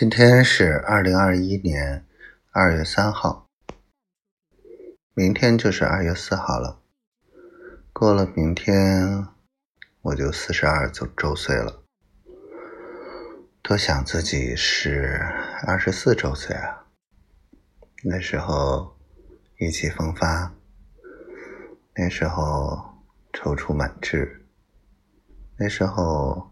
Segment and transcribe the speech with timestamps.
[0.00, 2.06] 今天是二零二一年
[2.52, 3.50] 二月三号，
[5.12, 6.80] 明天就是二月四号了。
[7.92, 9.28] 过了明天，
[10.00, 11.82] 我就四十二周周岁了。
[13.60, 15.20] 多想自己是
[15.66, 16.86] 二十四周岁啊！
[18.02, 18.96] 那时候
[19.58, 20.54] 意气风发，
[21.94, 23.02] 那时候
[23.34, 24.46] 踌躇满志，
[25.58, 26.50] 那时候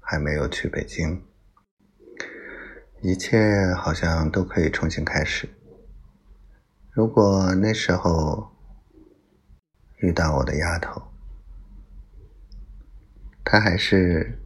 [0.00, 1.24] 还没有去北京。
[3.00, 5.48] 一切好像都可以重新开始。
[6.90, 8.50] 如果那时候
[9.98, 11.00] 遇到我的丫头，
[13.44, 14.40] 她还是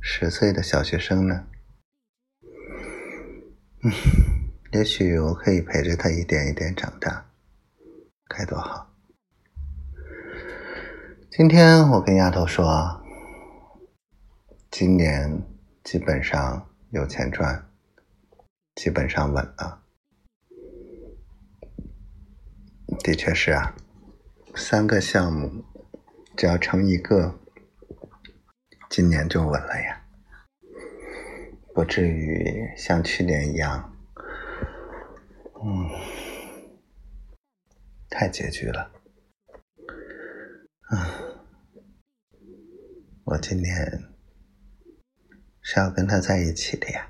[0.00, 1.46] 十岁的小学生呢，
[4.72, 7.26] 也许我可以陪着她一点一点长大，
[8.28, 8.90] 该多好！
[11.30, 13.02] 今天我跟丫头说，
[14.70, 15.42] 今年
[15.84, 17.69] 基本上有钱赚。
[18.80, 19.82] 基本上稳了，
[23.04, 23.76] 的确是啊，
[24.54, 25.62] 三个项目
[26.34, 27.38] 只要成一个，
[28.88, 30.02] 今年就稳了呀，
[31.74, 33.94] 不至于像去年一样，
[35.62, 35.90] 嗯，
[38.08, 38.90] 太拮据了。
[40.88, 41.20] 啊，
[43.24, 44.04] 我今年
[45.60, 47.09] 是要跟他在一起的呀。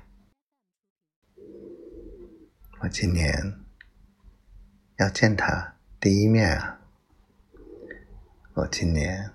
[2.83, 3.31] 我今年
[4.97, 6.81] 要见他第一面啊！
[8.55, 9.29] 我今年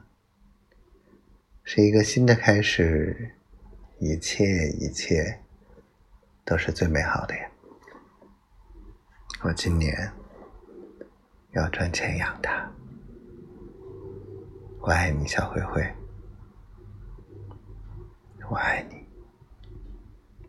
[1.62, 3.36] 是一个新的开始，
[4.00, 5.44] 一切一切
[6.44, 7.48] 都是最美好的呀！
[9.42, 10.10] 我今年
[11.52, 12.68] 要赚钱养他，
[14.80, 15.94] 我爱你，小灰灰，
[18.50, 19.05] 我爱你。